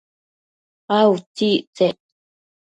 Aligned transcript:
a 0.97 0.97
utsictsec? 1.11 1.97